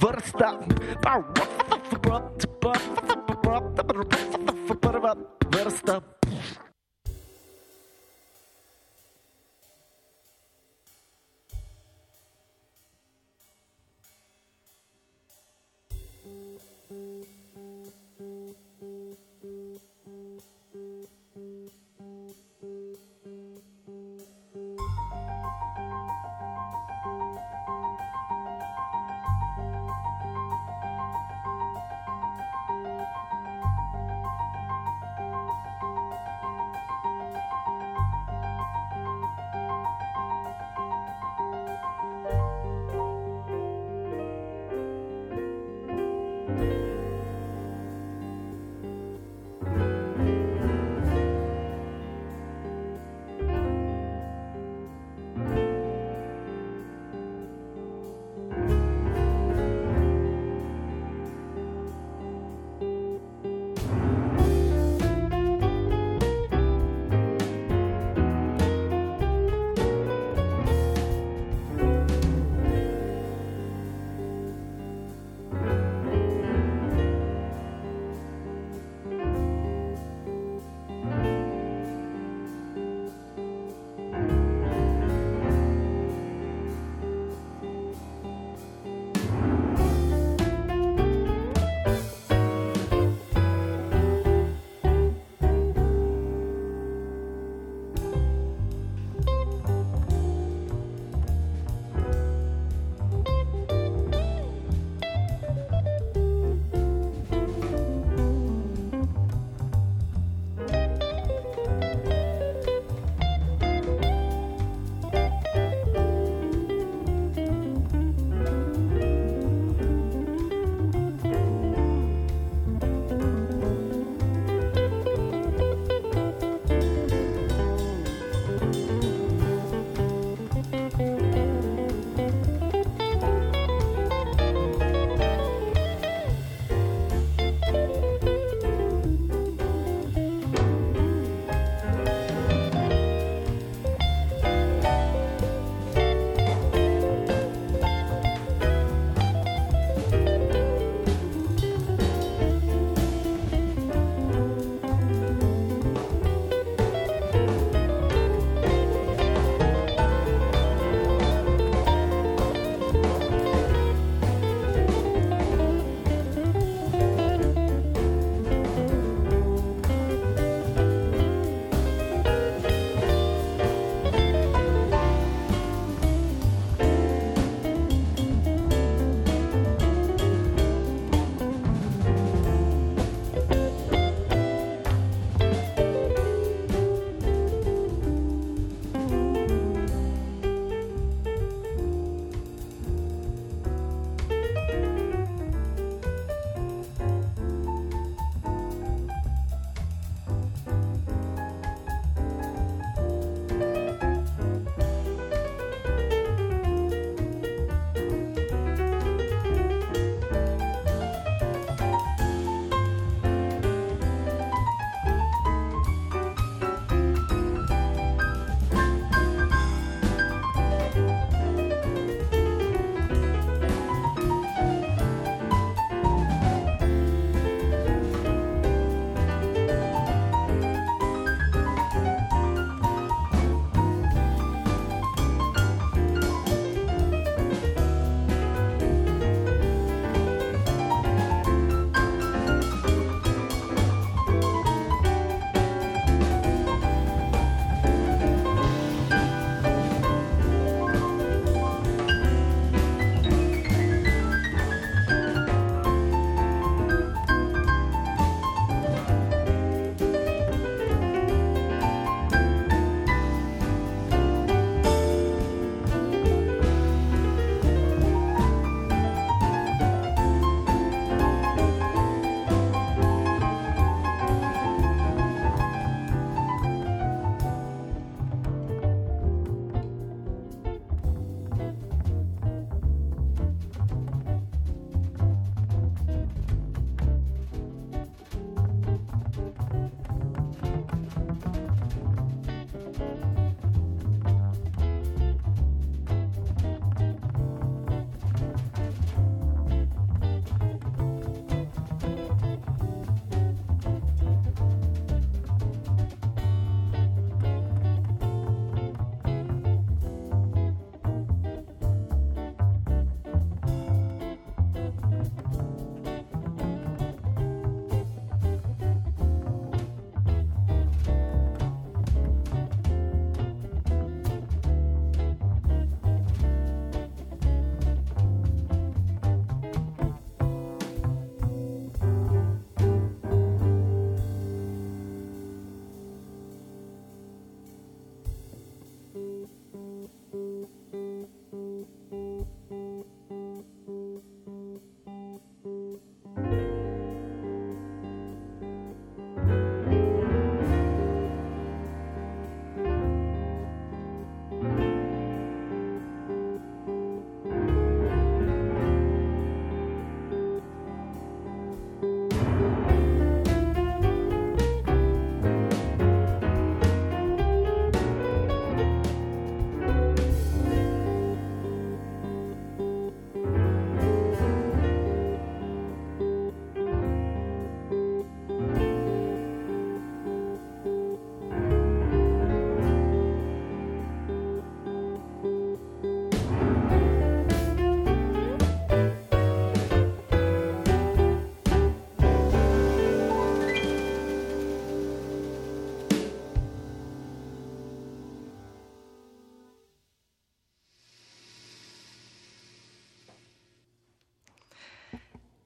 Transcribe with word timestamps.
Vrsta. 0.00 0.56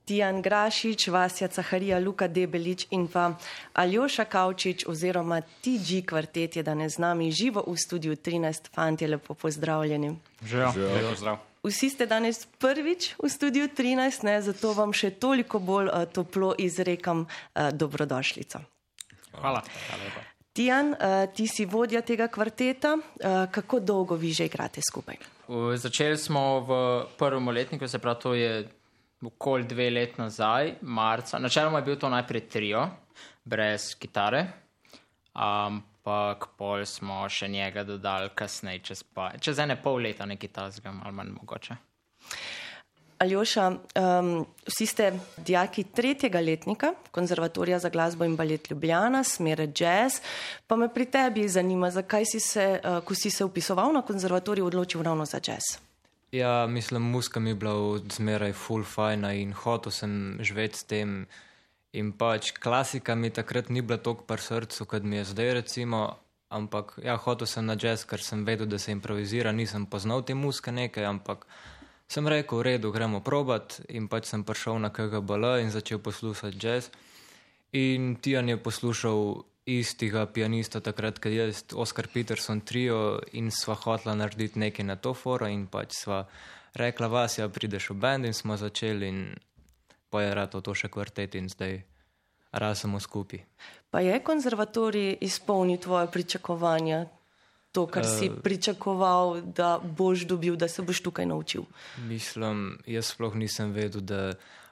Tijan 0.06 0.42
Grašič, 0.42 1.08
Vasja 1.08 1.48
Caharija, 1.48 1.98
Luka 1.98 2.28
Debelič 2.28 2.86
in 2.90 3.08
pa 3.10 3.34
Aljoša 3.74 4.24
Kavčič 4.24 4.84
oziroma 4.86 5.40
TG 5.40 6.06
kvartet 6.06 6.56
je 6.56 6.62
danes 6.62 6.94
z 6.94 7.02
nami 7.02 7.32
živo 7.34 7.64
v 7.66 7.74
studiu 7.74 8.14
13. 8.14 8.70
Fantje, 8.70 9.08
lepo 9.08 9.34
pozdravljeni. 9.34 10.14
Živijo, 10.46 10.70
živijo. 10.72 11.14
Zdrav. 11.16 11.36
Vsi 11.62 11.90
ste 11.90 12.06
danes 12.06 12.46
prvič 12.58 13.18
v 13.18 13.28
studiu 13.28 13.66
13, 13.66 14.22
ne, 14.22 14.36
zato 14.42 14.72
vam 14.78 14.94
še 14.94 15.10
toliko 15.10 15.58
bolj 15.58 15.90
uh, 15.90 16.06
toplo 16.06 16.54
izrekam 16.58 17.26
uh, 17.26 17.74
dobrodošlico. 17.74 18.62
Hvala. 19.34 19.66
Hvala 19.66 20.24
Tijan, 20.54 20.94
uh, 20.94 21.26
ti 21.34 21.50
si 21.50 21.66
vodja 21.66 22.06
tega 22.06 22.30
kvarteta. 22.30 22.94
Uh, 22.94 23.50
kako 23.50 23.82
dolgo 23.82 24.14
vi 24.14 24.30
že 24.30 24.46
igrate 24.46 24.80
skupaj? 24.86 25.18
Začeli 25.74 26.18
smo 26.18 26.60
v 26.62 26.70
prvem 27.18 27.48
letniku, 27.48 27.88
se 27.88 27.98
pravi, 27.98 28.20
to 28.22 28.34
je 28.34 28.68
okoli 29.24 29.64
dve 29.64 29.90
let 29.90 30.18
nazaj, 30.18 30.74
marca. 30.82 31.38
Načeloma 31.38 31.78
je 31.78 31.84
bil 31.84 31.96
to 31.96 32.08
najprej 32.08 32.48
trio, 32.48 32.86
brez 33.44 33.94
kitare, 33.98 34.46
ampak 35.32 36.48
pol 36.58 36.84
smo 36.84 37.24
še 37.28 37.48
njega 37.48 37.84
dodali 37.84 38.30
kasneje, 38.34 38.84
čez, 38.90 39.02
pa, 39.02 39.32
čez 39.40 39.58
ene 39.62 39.78
pol 39.82 40.02
leta, 40.04 40.26
nekaj 40.26 40.52
tasga, 40.52 40.92
ali 41.04 41.16
manj 41.16 41.34
mogoče. 41.40 41.76
Aljoša, 43.18 43.70
um, 43.70 44.46
vsi 44.66 44.86
ste 44.86 45.12
dijaki 45.36 45.84
tretjega 45.84 46.40
letnika 46.40 46.92
Konzervatorija 47.10 47.78
za 47.78 47.88
glasbo 47.88 48.24
in 48.24 48.36
balet 48.36 48.70
Ljubljana, 48.70 49.24
smere 49.24 49.70
jazz. 49.80 50.20
Pa 50.66 50.76
me 50.76 50.92
pri 50.94 51.06
tebi 51.10 51.48
zanima, 51.48 51.90
zakaj 51.90 52.24
si 52.24 52.40
se, 52.40 52.80
uh, 52.84 53.00
ko 53.04 53.14
si 53.14 53.30
se 53.30 53.44
upisoval 53.44 53.92
na 53.92 54.02
konzervatorij, 54.02 54.62
odločil 54.62 55.02
ravno 55.02 55.24
za 55.24 55.40
jazz? 55.40 55.85
Ja, 56.32 56.66
mislim, 56.66 57.02
muska 57.02 57.40
mi 57.40 57.50
je 57.50 57.54
bila 57.54 57.74
odmeraj 57.74 58.52
full 58.52 58.84
fajna 58.84 59.32
in 59.32 59.52
hotel 59.52 59.92
sem 59.92 60.38
živeti 60.40 60.78
s 60.78 60.84
tem. 60.84 61.26
In 61.92 62.12
pač 62.12 62.50
klasika 62.52 63.14
mi 63.14 63.30
takrat 63.30 63.68
ni 63.68 63.80
bila 63.80 63.98
tako 63.98 64.24
pri 64.26 64.42
srcu, 64.42 64.84
kot 64.84 65.02
mi 65.02 65.16
je 65.16 65.24
zdaj, 65.24 65.52
recimo. 65.54 66.18
Ampak 66.48 66.98
ja, 67.02 67.16
hotel 67.16 67.46
sem 67.46 67.66
na 67.66 67.74
jazz, 67.74 68.04
ker 68.04 68.22
sem 68.22 68.44
vedel, 68.44 68.66
da 68.66 68.78
se 68.78 68.92
improvizira, 68.92 69.52
nisem 69.52 69.86
poznal 69.86 70.22
te 70.22 70.34
muske 70.34 70.72
nekaj, 70.72 71.04
ampak 71.04 71.46
sem 72.08 72.28
rekel, 72.28 72.58
v 72.58 72.62
redu, 72.62 72.92
gremo 72.92 73.20
probat. 73.20 73.80
In 73.88 74.06
pač 74.08 74.30
sem 74.30 74.44
prišel 74.44 74.78
na 74.78 74.90
KGBL 74.90 75.62
in 75.62 75.70
začel 75.70 75.98
poslušati 75.98 76.58
jazz. 76.60 76.90
In 77.72 78.16
Tijan 78.22 78.48
je 78.48 78.56
poslušal 78.62 79.42
istega 79.66 80.26
pianista 80.26 80.80
takrat, 80.80 81.18
kad 81.18 81.32
je 81.32 81.52
Oscar 81.74 82.08
Peterson 82.12 82.60
trio 82.60 83.18
in 83.32 83.50
sva 83.50 83.74
hotla 83.74 84.14
narediti 84.14 84.58
nekaj 84.58 84.86
na 84.86 84.96
to 84.96 85.14
foro 85.14 85.48
in 85.50 85.66
pač 85.66 85.98
sva 86.04 86.24
rekla, 86.74 87.08
vas 87.08 87.38
ja 87.38 87.48
prideš 87.48 87.90
v 87.90 87.98
band 87.98 88.24
in 88.24 88.34
smo 88.34 88.56
začeli 88.56 89.08
in 89.08 89.34
pa 90.10 90.22
je 90.22 90.34
rado 90.34 90.60
to 90.60 90.74
še 90.74 90.88
kvartet 90.88 91.34
in 91.34 91.48
zdaj 91.48 91.82
rasemo 92.52 93.00
skupaj. 93.00 93.42
Pa 93.90 94.00
je 94.00 94.20
konzervatorij 94.22 95.18
izpolnil 95.20 95.78
tvoje 95.82 96.06
pričakovanja, 96.12 97.06
to, 97.72 97.86
kar 97.86 98.06
uh, 98.06 98.08
si 98.08 98.30
pričakoval, 98.42 99.40
da 99.40 99.78
boš 99.82 100.24
dobil, 100.24 100.56
da 100.56 100.68
se 100.68 100.82
boš 100.82 101.00
tukaj 101.00 101.26
naučil? 101.26 101.66
Mislim, 102.08 102.78
jaz 102.86 103.12
sploh 103.12 103.34
nisem 103.34 103.74
vedel, 103.76 104.00
da 104.00 104.20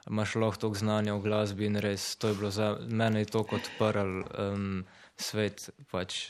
imaš 0.09 0.35
lahko 0.35 0.61
toliko 0.61 0.79
znanja 0.79 1.13
v 1.13 1.21
glasbi 1.21 1.65
in 1.65 1.79
res 1.81 2.15
to 2.15 2.27
je 2.27 2.35
bilo 2.35 2.51
za 2.51 2.77
mene 2.87 3.25
to 3.25 3.43
kot 3.43 3.69
prl 3.79 4.21
um, 4.21 4.85
svet. 5.17 5.69
Pač 5.91 6.29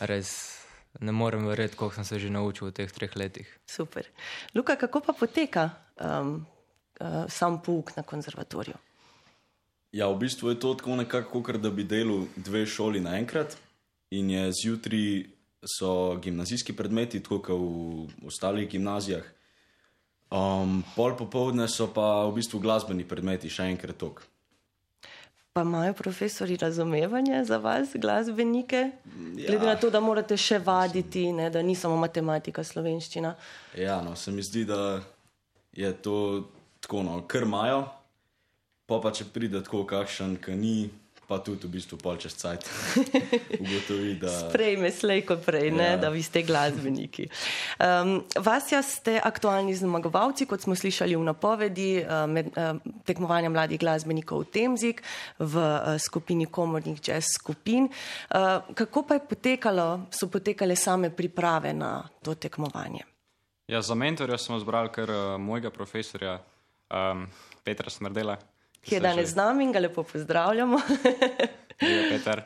res 0.00 0.32
ne 1.00 1.12
morem 1.12 1.46
verjeti, 1.46 1.76
koliko 1.76 1.94
sem 1.94 2.04
se 2.04 2.18
že 2.18 2.30
naučil 2.30 2.68
v 2.68 2.72
teh 2.72 2.92
treh 2.92 3.16
letih. 3.16 3.48
Super. 3.66 4.06
Luka, 4.54 4.76
kako 4.76 5.00
pa 5.00 5.12
poteka 5.12 5.70
um, 6.00 6.46
uh, 7.00 7.24
sam 7.28 7.62
pouk 7.62 7.96
na 7.96 8.02
konzervatoriju? 8.02 8.76
Ja, 9.92 10.08
v 10.08 10.18
bistvu 10.18 10.52
je 10.52 10.60
to 10.60 10.74
tako 10.74 10.96
nekako, 10.96 11.42
kot 11.42 11.60
da 11.60 11.70
bi 11.70 11.84
delal 11.84 12.26
dve 12.36 12.66
šoli 12.66 13.00
naenkrat 13.00 13.56
in 14.10 14.30
je 14.30 14.52
zjutraj 14.52 15.36
so 15.66 16.16
gimnazijski 16.22 16.76
predmeti, 16.76 17.22
tako 17.22 17.40
kot 17.42 17.60
v 17.60 18.26
ostalih 18.28 18.68
gimnazijah. 18.68 19.24
Um, 20.30 20.80
pol 20.96 21.14
popovdne 21.14 21.68
so 21.70 21.86
pa 21.86 22.26
v 22.26 22.40
bistvu 22.40 22.58
glasbeni 22.58 23.06
predmeti, 23.06 23.50
še 23.52 23.68
enkrat 23.70 23.98
tok. 24.00 24.24
Pa 25.54 25.62
imajo 25.62 25.94
profesori 25.96 26.56
razumevanje 26.60 27.44
za 27.44 27.56
vas, 27.62 27.94
glasbenike? 27.94 28.90
Ja. 29.38 29.46
Glede 29.46 29.66
na 29.66 29.76
to, 29.80 29.88
da 29.90 30.02
morate 30.04 30.36
še 30.36 30.58
vaditi, 30.58 31.30
ne, 31.32 31.46
da 31.50 31.62
ni 31.62 31.72
samo 31.78 31.96
matematika, 31.96 32.64
slovenščina. 32.64 33.32
Ja, 33.78 34.02
no, 34.04 34.16
se 34.16 34.34
mi 34.34 34.42
zdi, 34.44 34.66
da 34.68 35.00
je 35.72 35.92
to 36.02 36.18
tako, 36.84 37.06
no, 37.06 37.22
kar 37.30 37.46
imajo. 37.46 37.86
Pa 38.86 39.00
pa 39.00 39.14
če 39.14 39.30
pride 39.32 39.62
tako, 39.64 39.86
kakšen, 39.88 40.36
ki 40.42 40.58
ni 40.58 40.76
pa 41.26 41.42
tudi 41.42 41.66
v 41.66 41.74
bistvu 41.74 41.98
pol 41.98 42.14
čez 42.22 42.38
cajt. 42.38 42.62
Ugotovi, 43.62 44.14
da. 44.22 44.30
Sprejme 44.46 44.94
slej 44.94 45.26
kot 45.26 45.42
prej, 45.42 45.74
ja. 45.74 45.98
da 45.98 46.10
vi 46.14 46.22
ste 46.22 46.46
glasbeniki. 46.46 47.26
Um, 47.82 48.22
Vasja 48.38 48.78
ste 48.86 49.18
aktualni 49.18 49.74
zmagovalci, 49.74 50.46
kot 50.46 50.62
smo 50.62 50.78
slišali 50.78 51.18
v 51.18 51.26
napovedi, 51.26 51.90
uh, 51.98 52.24
med 52.30 52.54
uh, 52.54 52.78
tekmovanjem 53.02 53.50
mladih 53.50 53.82
glasbenikov 53.82 54.46
v 54.46 54.50
Temzik 54.54 55.02
v 55.42 55.54
uh, 55.58 55.98
skupini 55.98 56.46
komornih 56.46 57.02
jazz 57.02 57.34
skupin. 57.34 57.90
Uh, 58.30 58.62
kako 58.78 59.02
pa 59.02 59.18
je 59.18 59.26
potekalo, 59.26 60.06
so 60.14 60.30
potekale 60.30 60.78
same 60.78 61.10
priprave 61.10 61.74
na 61.74 62.06
to 62.22 62.38
tekmovanje? 62.38 63.02
Ja, 63.66 63.82
za 63.82 63.98
mentorja 63.98 64.38
smo 64.38 64.62
zbrali 64.62 64.94
kar 64.94 65.10
uh, 65.10 65.34
mojega 65.42 65.74
profesorja 65.74 66.38
um, 66.86 67.26
Petra 67.66 67.90
Smrdela 67.90 68.38
ki 68.86 68.94
je 68.94 69.00
danes 69.02 69.34
z 69.34 69.36
nami 69.36 69.66
in 69.66 69.72
ga 69.74 69.82
lepo 69.82 70.02
pozdravljamo. 70.06 70.78
ja, 71.94 72.02
Peter. 72.10 72.44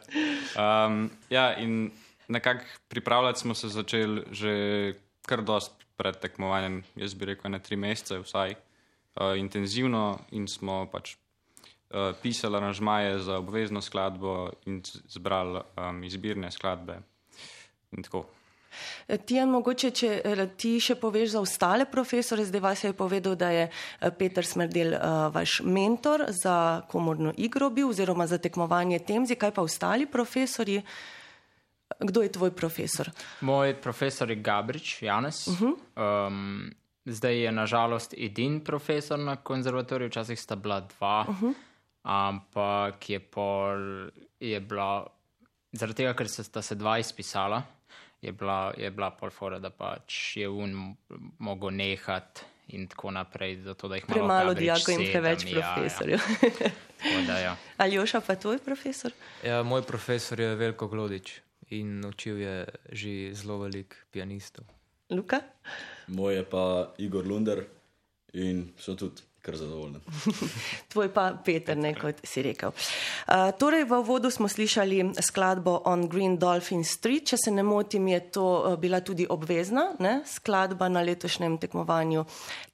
Um, 0.56 1.11
ja, 1.30 1.56
in 1.56 1.90
nekako 2.28 2.64
pripravljati 2.88 3.40
smo 3.40 3.54
se 3.54 3.68
začeli 3.68 4.23
že 4.30 4.52
kar 5.26 5.42
dost 5.42 5.73
pred 5.97 6.16
tekmovanjem, 6.16 6.82
jaz 6.97 7.14
bi 7.14 7.28
rekel, 7.28 7.50
na 7.52 7.59
tri 7.59 7.76
mesece 7.76 8.18
vsaj 8.18 8.54
uh, 8.54 9.37
intenzivno 9.38 10.18
in 10.32 10.49
smo 10.49 10.87
pač 10.92 11.14
uh, 11.14 12.16
pisali 12.23 12.56
aranžmaje 12.56 13.18
za 13.18 13.38
obvezno 13.38 13.82
skladbo 13.82 14.50
in 14.66 14.80
zbrali 15.09 15.61
um, 15.76 16.04
izbirne 16.04 16.50
skladbe 16.50 17.00
in 17.92 18.02
tako. 18.02 18.26
Tijan, 19.26 19.50
mogoče, 19.50 19.90
če 19.90 20.10
eh, 20.24 20.42
ti 20.56 20.76
še 20.80 20.96
poveš 21.00 21.34
za 21.34 21.40
ostale 21.42 21.86
profesore, 21.90 22.44
zdaj 22.46 22.60
vas 22.60 22.84
je 22.84 22.92
povedal, 22.96 23.36
da 23.36 23.50
je 23.50 23.68
eh, 23.68 24.10
Peter 24.18 24.46
Smrdel 24.46 24.96
vaš 25.34 25.60
mentor 25.64 26.26
za 26.42 26.82
komorno 26.88 27.32
igro 27.36 27.70
bil 27.70 27.90
oziroma 27.90 28.26
za 28.26 28.38
tekmovanje 28.38 29.00
temzi, 29.06 29.36
kaj 29.36 29.54
pa 29.56 29.62
ostali 29.62 30.06
profesori? 30.06 30.80
Kdo 32.00 32.22
je 32.22 32.32
tvoj 32.32 32.52
profesor? 32.54 33.10
Moj 33.40 33.74
profesor 33.82 34.30
je 34.30 34.36
Gabrič 34.36 35.02
Janes. 35.02 35.46
Uh 35.46 35.60
-huh. 35.60 35.74
um, 36.26 36.70
zdaj 37.04 37.42
je 37.44 37.52
nažalost 37.52 38.14
edin 38.18 38.60
profesor 38.64 39.18
na 39.18 39.36
konzervatoriju, 39.36 40.08
včasih 40.08 40.40
sta 40.40 40.56
bila 40.56 40.80
dva, 40.80 41.26
uh 41.28 41.42
-huh. 41.42 41.54
ampak 42.02 43.10
je 43.10 43.20
pol 43.20 44.10
je 44.40 44.60
bila, 44.60 45.06
zaradi 45.72 45.96
tega, 45.96 46.14
ker 46.14 46.28
sta 46.28 46.62
se 46.62 46.74
dva 46.74 46.98
izpisala 46.98 47.62
je 48.22 48.32
bila, 48.32 48.72
je 48.76 48.90
bila 48.90 49.10
polfora, 49.10 49.58
da 49.58 49.70
pač 49.70 50.36
je 50.36 50.48
un 50.48 50.96
mogel 51.38 51.70
nehati 51.70 52.44
in 52.68 52.86
tako 52.88 53.10
naprej. 53.10 53.62
Zato, 53.62 53.90
Premalo 54.06 54.54
dijakov 54.54 54.94
in 54.94 55.10
preveč 55.12 55.46
profesorjev. 55.52 56.18
Ja, 57.04 57.32
ja. 57.32 57.38
ja. 57.38 57.56
Ali 57.80 57.94
Joša 57.94 58.20
pa 58.20 58.34
tvoj 58.34 58.58
profesor? 58.58 59.12
Ja, 59.44 59.62
moj 59.62 59.82
profesor 59.82 60.40
je 60.40 60.54
Veliko 60.54 60.88
Glodič 60.88 61.40
in 61.70 62.04
učil 62.04 62.38
je 62.38 62.64
že 62.92 63.34
zelo 63.34 63.58
velik 63.58 63.96
pianistov. 64.10 64.64
Luka? 65.10 65.40
Moj 66.06 66.34
je 66.34 66.44
pa 66.44 66.94
Igor 66.98 67.26
Lunder 67.26 67.64
in 68.32 68.72
so 68.78 68.94
tudi 68.94 69.22
kar 69.42 69.56
zadovoljen. 69.56 70.00
Tvoj 70.92 71.09
pa 71.14 71.32
Peter, 71.44 71.76
ne 71.76 71.94
kot 71.97 72.20
si 72.25 72.42
rekel. 72.44 72.73
Uh, 72.73 73.50
torej, 73.59 73.87
v 73.88 74.00
vodu 74.04 74.30
smo 74.30 74.49
slišali 74.49 75.16
skladbo 75.25 75.80
On 75.88 76.04
Green 76.09 76.37
Dolphin 76.38 76.85
Street. 76.85 77.30
Če 77.32 77.38
se 77.44 77.54
ne 77.54 77.64
motim, 77.64 78.09
je 78.12 78.20
to 78.37 78.47
uh, 78.47 78.76
bila 78.80 79.00
tudi 79.00 79.26
obvezna 79.28 79.90
ne? 79.99 80.20
skladba 80.28 80.88
na 80.92 81.02
letošnjem 81.06 81.59
tekmovanju 81.62 82.25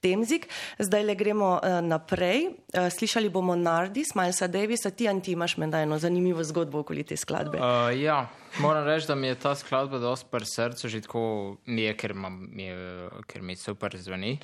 Temzik. 0.02 0.48
Zdaj 0.78 1.06
le 1.06 1.14
gremo 1.14 1.56
uh, 1.56 1.78
naprej. 1.86 2.50
Uh, 2.74 2.90
slišali 2.90 3.30
bomo 3.30 3.56
Nardi, 3.56 4.04
Smilesa 4.04 4.50
Davisa, 4.50 4.90
ti 4.90 5.08
anti 5.08 5.32
imaš 5.32 5.56
menda 5.56 5.80
eno 5.82 5.98
zanimivo 5.98 6.44
zgodbo 6.44 6.82
okoli 6.82 7.06
te 7.06 7.16
skladbe. 7.16 7.58
Uh, 7.62 7.94
ja, 7.94 8.26
moram 8.60 8.84
reči, 8.86 9.06
da 9.06 9.14
mi 9.14 9.30
je 9.30 9.38
ta 9.38 9.54
skladba 9.54 9.98
dosti 9.98 10.26
pri 10.30 10.46
srcu, 10.46 10.88
že 10.88 11.00
tako 11.06 11.56
mi 11.66 11.82
je, 11.82 11.96
ker, 11.96 12.14
mam, 12.14 12.46
mi, 12.50 12.70
je, 12.70 13.10
ker 13.26 13.42
mi 13.42 13.56
super 13.56 13.96
zveni. 13.98 14.38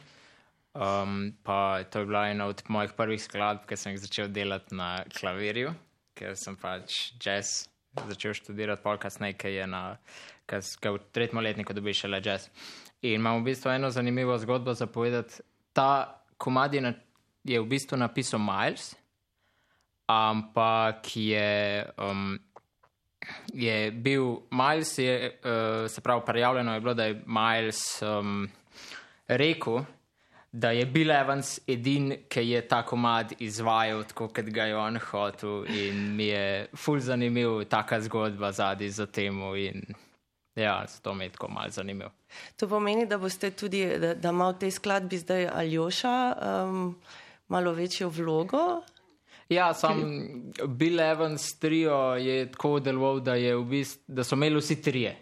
Um, 0.73 1.35
pa 1.45 1.85
to 1.85 2.01
je 2.01 2.07
bila 2.09 2.29
ena 2.31 2.47
od 2.49 2.63
mojih 2.69 2.93
prvih 2.97 3.21
skladb, 3.21 3.67
ki 3.69 3.77
sem 3.77 3.93
jih 3.93 4.01
začel 4.01 4.31
delati 4.33 4.75
na 4.75 5.03
klavirju, 5.13 5.75
ker 6.17 6.33
sem 6.37 6.57
pač 6.57 7.13
jazz 7.21 7.67
začel 8.09 8.33
študirati, 8.33 8.81
pol 8.83 8.97
kasneje, 8.97 9.37
ki 9.37 9.53
je 9.53 9.67
na, 9.69 9.83
ki 10.49 10.95
v 10.95 11.01
tretjem 11.13 11.43
letniku 11.45 11.77
dobiš 11.77 12.05
še 12.05 12.09
le 12.09 12.23
jazz. 12.25 12.49
In 13.03 13.21
imam 13.21 13.43
v 13.43 13.51
bistvu 13.51 13.75
eno 13.75 13.91
zanimivo 13.93 14.39
zgodbo 14.41 14.73
za 14.73 14.87
povedati. 14.87 15.43
Ta 15.77 16.23
komad 16.41 16.75
je 16.75 16.95
je 17.45 17.59
v 17.61 17.67
bistvu 17.67 17.99
napisal 17.99 18.41
Miles, 18.41 18.95
ampak 20.07 21.03
je, 21.17 21.85
um, 21.99 22.39
je 23.53 23.91
bil 23.91 24.47
Miles, 24.51 24.99
je, 24.99 25.39
uh, 25.43 25.91
se 25.91 26.01
pravi, 26.01 26.23
prijavljeno 26.27 26.75
je 26.75 26.81
bilo, 26.81 26.95
da 26.95 27.05
je 27.05 27.23
Miles 27.27 28.03
um, 28.03 28.49
rekel, 29.29 29.83
da 30.53 30.71
je 30.71 30.87
Bill 30.87 31.11
Evans 31.11 31.61
edin, 31.67 32.15
ki 32.29 32.41
je 32.49 32.61
ta 32.69 32.83
komad 32.83 33.33
izvajal 33.39 34.05
tako, 34.05 34.29
kot 34.29 34.51
ga 34.53 34.65
je 34.69 34.77
on 34.77 34.99
hotel. 35.11 35.65
In 35.65 36.17
mi 36.17 36.27
je 36.27 36.67
ful 36.77 37.01
zanimiv 37.01 37.65
taka 37.69 38.01
zgodba 38.01 38.53
zadnji 38.53 38.91
za 38.91 39.07
temu. 39.07 39.57
In, 39.57 39.83
ja, 40.55 40.85
zato 40.89 41.15
mi 41.15 41.25
je 41.25 41.33
tako 41.33 41.49
mal 41.49 41.71
zanimiv. 41.71 42.13
To 42.57 42.69
pomeni, 42.69 43.07
da 43.07 43.19
boste 43.19 43.51
tudi, 43.51 43.87
da, 43.99 44.15
da 44.15 44.29
ima 44.29 44.51
v 44.53 44.59
tej 44.59 44.71
skladbi 44.71 45.19
zdaj 45.19 45.49
Aljoša 45.49 46.17
um, 46.37 46.97
malo 47.49 47.73
večjo 47.73 48.09
vlogo. 48.09 48.83
Ja, 49.49 49.75
sam 49.75 50.05
Bill 50.69 51.01
Evans 51.01 51.59
trio 51.59 51.97
je 52.15 52.53
tako 52.53 52.79
deloval, 52.81 53.21
da, 53.21 53.35
je 53.35 53.57
v 53.57 53.65
bistvu, 53.65 54.05
da 54.07 54.25
so 54.25 54.37
imeli 54.37 54.61
vsi 54.61 54.83
trije 54.83 55.17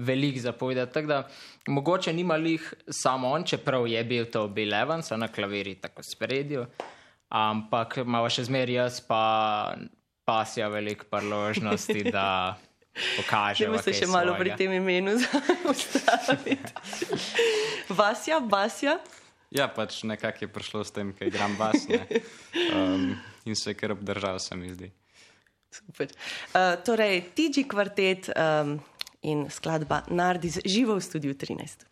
velik 0.00 0.38
zapovedati. 0.40 0.92
Tako 0.94 1.06
da 1.06 1.28
mogoče 1.68 2.12
nima 2.12 2.36
lih 2.36 2.74
samo 2.88 3.30
on, 3.30 3.44
čeprav 3.44 3.86
je 3.88 4.04
bil 4.04 4.26
to 4.30 4.48
Bill 4.48 4.74
Evans 4.74 5.10
na 5.10 5.28
klaviri 5.28 5.74
tako 5.74 6.02
spredju, 6.02 6.66
ampak 7.28 8.00
ima 8.04 8.24
še 8.28 8.44
zmeraj 8.48 8.74
jaz, 8.74 9.00
pa 9.06 9.22
pasja 10.24 10.68
veliko 10.68 11.04
priložnosti, 11.10 12.04
da 12.12 12.56
pokaže. 13.18 13.64
Če 13.64 13.82
se 13.82 13.94
še 13.94 14.06
svojega. 14.06 14.12
malo 14.16 14.36
pri 14.38 14.54
tem 14.58 14.72
imenu 14.78 15.16
ustaviti. 15.70 16.74
Vasja, 18.00 18.40
Basja. 18.40 18.98
Ja, 19.50 19.66
pač 19.66 20.04
nekako 20.06 20.46
je 20.46 20.48
prišlo 20.54 20.84
s 20.86 20.94
tem, 20.94 21.10
kaj 21.16 21.32
igram 21.32 21.56
bas. 21.58 21.82
Um, 22.70 23.16
in 23.44 23.58
se 23.58 23.72
je 23.72 23.78
kar 23.78 23.96
obdržal, 23.96 24.38
se 24.38 24.54
mi 24.54 24.70
zdi. 24.70 24.92
Super. 25.74 26.10
Uh, 26.54 26.78
torej, 26.86 27.24
TG 27.34 27.66
kvartet. 27.70 28.30
Um, 28.34 28.78
in 29.22 29.50
skladba 29.50 30.02
Nardis 30.08 30.58
živo 30.64 30.96
v 30.96 31.04
studiu 31.04 31.34
13. 31.34 31.89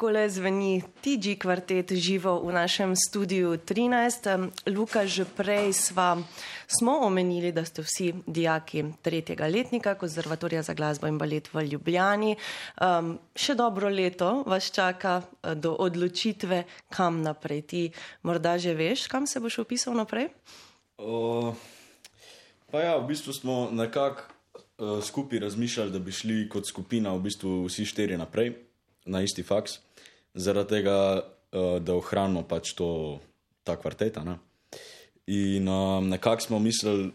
Takole 0.00 0.30
zveni 0.32 0.80
TG 0.80 1.36
kvartet 1.36 1.92
živo 1.92 2.40
v 2.40 2.56
našem 2.56 2.96
studiu 2.96 3.60
13. 3.60 4.32
Em, 4.32 4.48
Luka, 4.72 5.04
že 5.04 5.28
prej 5.28 5.76
sva, 5.76 6.16
smo 6.64 7.04
omenili, 7.04 7.52
da 7.52 7.68
ste 7.68 7.84
vsi 7.84 8.24
dijaki 8.24 8.96
tretjega 9.04 9.44
letnika 9.44 9.92
Konzervatorija 10.00 10.62
za 10.64 10.72
glasbo 10.72 11.04
in 11.04 11.20
balet 11.20 11.52
v 11.52 11.68
Ljubljani. 11.68 12.32
Um, 12.80 13.20
še 13.36 13.52
dobro 13.52 13.92
leto 13.92 14.40
vas 14.48 14.72
čaka 14.72 15.20
eh, 15.20 15.52
do 15.52 15.76
odločitve, 15.76 16.64
kam 16.88 17.20
naprej. 17.20 17.60
Ti 17.68 17.82
morda 18.24 18.56
že 18.56 18.72
veš, 18.72 19.04
kam 19.04 19.28
se 19.28 19.36
boš 19.36 19.68
upisal 19.68 19.92
naprej? 20.00 20.32
O, 20.96 21.52
pa 22.72 22.88
ja, 22.88 22.96
v 22.96 23.04
bistvu 23.04 23.36
smo 23.36 23.68
nekako 23.68 24.24
uh, 24.80 25.04
skupaj 25.04 25.44
razmišljali, 25.44 25.92
da 25.92 26.00
bi 26.00 26.08
šli 26.08 26.48
kot 26.48 26.64
skupina 26.64 27.12
v 27.12 27.28
bistvu 27.28 27.68
vsi 27.68 27.84
štiri 27.84 28.16
naprej 28.16 28.56
na 29.04 29.20
isti 29.24 29.42
faks, 29.42 29.78
zaradi 30.34 30.76
tega, 30.76 30.96
uh, 31.20 31.76
da 31.82 31.96
ohranimo 31.98 32.44
pač 32.48 32.74
to, 32.78 33.20
ta 33.64 33.76
kvarteta. 33.76 34.24
Ne? 34.24 34.38
In 35.30 35.68
um, 35.68 36.08
nekako 36.10 36.46
smo 36.46 36.58
mislili, 36.58 37.10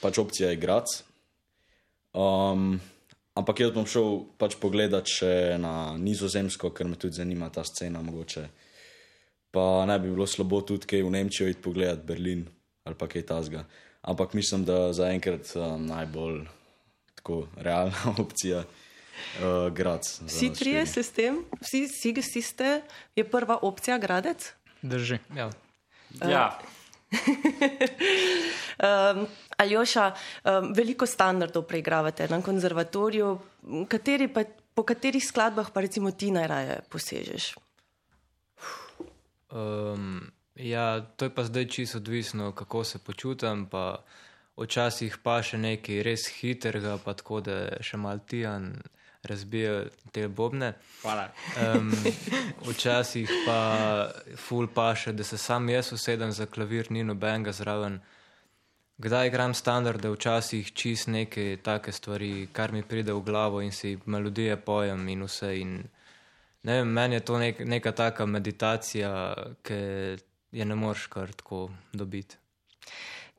pač 0.00 0.18
opcija 0.18 0.50
je 0.50 0.60
Grac. 0.62 0.96
Um, 2.12 2.80
ampak 3.38 3.60
jaz 3.60 3.72
bom 3.74 3.86
šel 3.88 4.24
pač 4.40 4.56
pogledat 4.60 5.08
še 5.08 5.56
na 5.60 5.94
Nizozemsko, 5.98 6.72
ker 6.74 6.88
me 6.88 6.98
tudi 7.00 7.20
zanima 7.20 7.50
ta 7.52 7.64
scena 7.64 8.02
mogoče. 8.04 8.48
Pa 9.52 9.84
ne 9.86 9.98
bi 10.00 10.10
bilo 10.10 10.26
slabo 10.26 10.62
tudi 10.64 10.88
kaj 10.88 11.04
v 11.04 11.12
Nemčijo 11.12 11.48
iti 11.48 11.62
pogledat 11.62 12.04
Berlin 12.08 12.46
ali 12.82 12.98
pa 12.98 13.06
kaj 13.06 13.22
tasga. 13.28 13.62
Ampak 14.02 14.32
mislim, 14.34 14.64
da 14.66 14.90
zaenkrat 14.96 15.52
um, 15.54 15.86
najbolj 15.86 16.40
tako 17.14 17.46
realna 17.56 18.14
opcija 18.24 18.64
uh, 19.38 19.72
Grac. 19.72 20.20
za 20.20 20.26
Vsi 20.26 20.52
trije 20.54 20.86
se 20.86 21.02
s 21.02 21.10
tem, 21.12 21.44
vsi, 21.60 21.86
vsi, 21.86 22.12
vsi 22.20 22.42
ste, 22.42 22.82
je 23.16 23.24
prva 23.24 23.58
opcija 23.62 23.98
Gradec? 23.98 24.52
Drži. 24.82 25.18
Ja. 25.36 25.50
Ja, 26.20 26.58
Um, 28.82 29.26
Aljoša, 29.56 30.12
um, 30.44 30.72
veliko 30.74 31.06
standardov 31.06 31.62
preigravate 31.62 32.26
na 32.28 32.40
konzervatoriju, 32.42 33.38
kateri 33.88 34.26
pa, 34.28 34.42
po 34.74 34.82
katerih 34.82 35.22
skladbah 35.22 35.70
pa 35.70 35.80
recimo 35.80 36.10
ti 36.10 36.30
najraje 36.30 36.80
posežeš? 36.90 37.54
Um, 39.52 40.32
ja, 40.56 41.00
to 41.16 41.24
je 41.24 41.34
pa 41.34 41.44
zdaj 41.44 41.68
čisto 41.68 41.98
odvisno, 41.98 42.52
kako 42.52 42.84
se 42.84 42.98
počutim. 42.98 43.66
Pa 43.70 44.02
včasih 44.56 45.18
pa 45.22 45.42
še 45.42 45.58
nekaj 45.58 46.02
res 46.02 46.26
hitrega, 46.40 46.98
pa 47.04 47.14
tako 47.14 47.40
da 47.40 47.78
še 47.80 48.00
mal 48.00 48.18
tijan 48.26 48.72
razbije 49.22 49.88
te 50.12 50.28
bobne. 50.28 50.72
Hvala. 51.02 51.28
Um, 51.76 51.92
včasih 52.70 53.30
pa 53.46 53.60
ful 54.36 54.66
pa 54.74 54.94
še, 54.94 55.12
da 55.12 55.24
se 55.24 55.38
sam 55.38 55.68
jaz 55.68 55.92
usedem 55.92 56.32
za 56.32 56.46
klavir, 56.46 56.90
ni 56.90 57.04
nobenega 57.04 57.52
zraven. 57.52 58.00
Kdaj 59.02 59.26
igram 59.26 59.54
standarde, 59.54 60.10
včasih 60.10 60.72
čist 60.72 61.08
neke 61.08 61.56
take 61.62 61.92
stvari, 61.92 62.48
kar 62.52 62.72
mi 62.72 62.82
pride 62.82 63.12
v 63.12 63.22
glavo 63.24 63.62
in 63.62 63.72
si 63.72 63.96
melodije 64.06 64.56
pojem 64.56 65.08
in 65.08 65.24
vse. 65.26 65.54
In, 65.58 65.72
ne 66.62 66.76
vem, 66.78 66.92
meni 66.92 67.18
je 67.18 67.24
to 67.26 67.38
nek, 67.38 67.64
neka 67.66 67.92
taka 67.92 68.26
meditacija, 68.26 69.10
ki 69.62 69.80
je 70.52 70.64
ne 70.64 70.74
moreš 70.74 71.06
kar 71.10 71.32
tako 71.32 71.70
dobiti. 71.92 72.36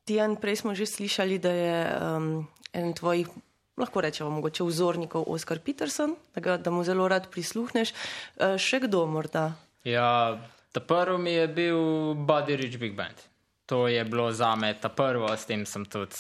Tijan, 0.04 0.36
prej 0.36 0.64
smo 0.64 0.76
že 0.76 0.86
slišali, 0.86 1.40
da 1.40 1.52
je 1.52 1.78
um, 1.96 2.48
en 2.74 2.94
tvojih, 2.94 3.28
lahko 3.78 4.02
rečemo, 4.02 4.30
mogoče 4.30 4.64
vzornikov 4.64 5.24
Oskar 5.28 5.60
Peterson, 5.60 6.16
da, 6.36 6.42
ga, 6.42 6.58
da 6.58 6.72
mu 6.72 6.84
zelo 6.84 7.08
rad 7.08 7.30
prisluhneš. 7.32 7.94
Uh, 7.94 8.56
še 8.62 8.84
kdo 8.86 9.06
morda? 9.10 9.52
Ja, 9.84 10.40
ta 10.72 10.80
prvi 10.80 11.18
mi 11.18 11.34
je 11.34 11.48
bil 11.48 11.80
Buddy 12.26 12.56
Rich 12.56 12.80
Big 12.80 12.96
Band. 12.96 13.34
To 13.66 13.88
je 13.88 14.04
bilo 14.06 14.32
za 14.32 14.56
me 14.56 14.74
ta 14.74 14.90
prvo, 14.90 15.28
s 15.38 15.46
tem 15.46 15.66
sem 15.66 15.86
tudi 15.86 16.16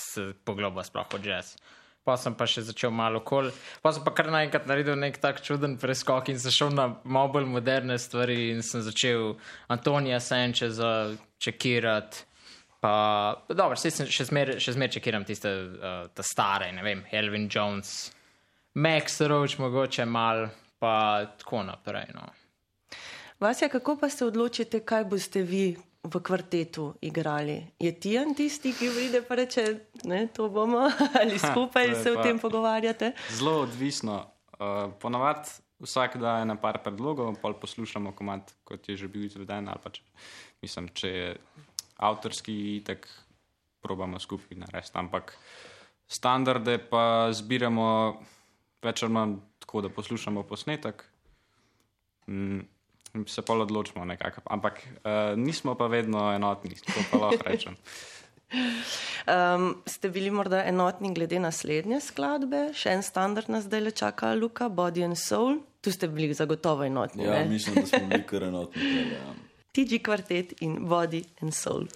poglobil 0.45 0.83
sploh 0.83 1.07
v 1.13 1.19
jazz. 1.27 1.55
Pa 2.03 2.17
sem 2.19 2.35
pa 2.35 2.43
še 2.47 2.65
začel 2.67 2.91
malo 2.91 3.21
kol, 3.23 3.47
pa 3.79 3.93
sem 3.95 4.03
pa 4.03 4.11
kar 4.11 4.27
naenkrat 4.31 4.67
naredil 4.67 4.97
nek 4.99 5.21
tak 5.23 5.39
čuden 5.39 5.77
preskok 5.79 6.33
in 6.33 6.39
se 6.39 6.51
šel 6.51 6.73
na 6.75 6.89
malo 7.03 7.31
bolj 7.31 7.47
moderne 7.47 7.95
stvari 7.95 8.51
in 8.51 8.59
sem 8.59 8.83
začel 8.83 9.37
Antonija 9.71 10.19
Sančeza 10.19 11.15
čekirati. 11.39 12.27
Pa, 12.83 13.43
dobro, 13.47 13.77
sem 13.79 14.09
še 14.11 14.25
zmer, 14.27 14.57
še 14.59 14.73
zmer 14.75 14.91
čekiram 14.91 15.23
tiste 15.23 15.47
uh, 15.47 16.09
ta 16.11 16.23
stare, 16.25 16.67
ne 16.75 16.83
vem, 16.83 17.05
Elvin 17.15 17.45
Jones, 17.47 18.11
Max 18.75 19.21
Roach 19.23 19.55
mogoče 19.61 20.03
mal, 20.09 20.49
pa 20.83 21.23
tako 21.39 21.61
naprej. 21.63 22.11
No. 22.11 22.25
Vasja, 23.39 23.69
kako 23.71 23.95
pa 24.01 24.09
se 24.11 24.27
odločite, 24.27 24.81
kaj 24.83 25.05
boste 25.07 25.45
vi 25.47 25.69
v 26.03 26.19
kvartetu 26.19 26.89
igrali? 27.07 27.55
Je 27.79 27.93
Tijan 27.95 28.35
tisti, 28.35 28.75
ki 28.75 28.91
pride 28.91 29.23
pa 29.23 29.39
reče, 29.39 29.63
ne, 30.11 30.25
to 30.35 30.49
bomo 30.51 30.83
ali 31.21 31.39
skupaj 31.39 31.87
je 31.87 31.95
se 32.03 32.11
o 32.11 32.19
pa- 32.19 32.27
tem 32.27 32.39
pogovarjate? 32.39 33.13
zelo 33.31 33.61
odvisno. 33.63 34.25
Uh, 34.59 34.91
ponavadi 34.99 35.55
vsak 35.83 36.19
da 36.19 36.41
ena 36.43 36.59
par 36.59 36.83
predlogov, 36.83 37.31
pol 37.39 37.55
poslušamo 37.59 38.11
komat, 38.15 38.51
kot 38.67 38.91
je 38.91 38.99
že 38.99 39.07
bil 39.07 39.23
izveden, 39.23 39.71
ali 39.71 39.79
pa 39.83 39.91
če, 39.91 40.03
mislim, 40.63 40.91
če 40.91 41.07
je 41.15 41.29
avtorski, 41.97 42.81
tak 42.85 43.07
probamo 43.81 44.19
skupaj 44.19 44.57
narediti. 44.57 44.97
Ampak 44.97 45.35
standarde 46.07 46.77
pa 46.89 47.31
zbiramo 47.33 47.87
več 48.83 49.03
ali 49.03 49.13
manj 49.13 49.35
tako, 49.63 49.81
da 49.81 49.89
poslušamo 49.89 50.43
posnetek. 50.43 51.03
Mm, 52.27 52.59
in 53.13 53.25
Se 53.27 53.41
pa 53.45 53.53
odločimo 53.53 54.05
nekako, 54.05 54.41
ampak 54.45 54.79
uh, 54.81 55.37
nismo 55.37 55.75
pa 55.75 55.87
vedno 55.87 56.31
enotni, 56.33 56.75
to 56.75 57.03
pa 57.11 57.17
lahko 57.17 57.43
rečem. 57.49 57.75
Um, 58.53 59.81
ste 59.85 60.09
bili 60.09 60.31
morda 60.31 60.63
enotni 60.65 61.13
glede 61.13 61.39
naslednje 61.39 61.99
skladbe? 62.01 62.67
Še 62.77 62.97
en 62.97 63.05
standard 63.05 63.49
nas 63.49 63.65
zdaj 63.65 63.81
le 63.81 63.91
čaka, 63.91 64.33
Luka, 64.37 64.69
Body 64.69 65.05
and 65.05 65.17
Soul. 65.17 65.61
Tu 65.81 65.91
ste 65.91 66.07
bili 66.07 66.33
zagotovo 66.33 66.85
enotni. 66.85 67.25
Ja, 67.25 67.41
ne? 67.41 67.49
mislim, 67.49 67.81
da 67.81 67.87
smo 67.87 68.07
bili 68.07 68.25
kar 68.27 68.49
enotni. 68.49 68.81
tule, 68.81 69.17
Ja. 69.17 69.33
TG 69.73 70.01
kvartet 70.01 70.51
in 70.61 70.87
Body 70.87 71.23
and 71.41 71.53
Soul. 71.53 71.87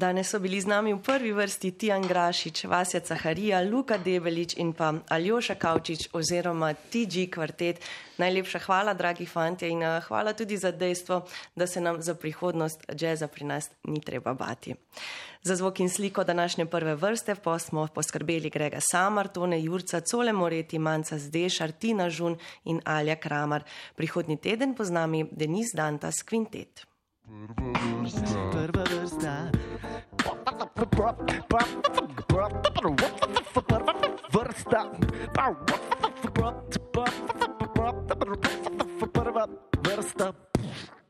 Danes 0.00 0.30
so 0.30 0.38
bili 0.40 0.60
z 0.60 0.66
nami 0.66 0.94
v 0.96 1.02
prvi 1.04 1.32
vrsti 1.32 1.76
Tijan 1.76 2.00
Grašič, 2.08 2.64
Vasja 2.64 3.00
Caharija, 3.00 3.60
Luka 3.60 3.98
Debelič 3.98 4.56
in 4.56 4.72
pa 4.72 4.94
Aljoša 5.08 5.54
Kavčič 5.60 6.08
oziroma 6.16 6.72
TG 6.72 7.28
kvartet. 7.28 7.84
Najlepša 8.16 8.58
hvala, 8.64 8.94
dragi 8.96 9.26
fanti, 9.28 9.68
in 9.68 9.82
eh, 9.82 10.00
hvala 10.08 10.32
tudi 10.32 10.56
za 10.56 10.72
dejstvo, 10.72 11.20
da 11.56 11.66
se 11.66 11.80
nam 11.80 12.00
za 12.02 12.14
prihodnost 12.14 12.88
džeza 12.88 13.28
pri 13.28 13.44
nas 13.44 13.68
ni 13.84 14.00
treba 14.00 14.32
bati. 14.34 14.74
Za 15.42 15.56
zvok 15.56 15.80
in 15.80 15.90
sliko 15.90 16.24
današnje 16.24 16.66
prve 16.66 16.94
vrste 16.94 17.34
pa 17.34 17.58
smo 17.58 17.86
poskrbeli 17.94 18.50
Grega 18.50 18.80
Samar, 18.80 19.28
Tone 19.28 19.62
Jurca, 19.62 20.00
Cole 20.00 20.32
Moreti, 20.32 20.78
Manca 20.78 21.18
Zdešar, 21.18 21.72
Tina 21.72 22.10
Žun 22.10 22.38
in 22.64 22.80
Alja 22.84 23.16
Kramar. 23.16 23.62
Prihodni 23.96 24.36
teden 24.36 24.74
po 24.74 24.84
z 24.84 24.90
nami 24.90 25.28
Denis 25.32 25.76
Dantas 25.76 26.24
Quintet. 26.24 26.88
Prva 28.52 28.84
vrsta. 28.84 29.50
Vrsta. 29.52 29.69
Prva 39.12 39.46
vrsta. 39.82 40.49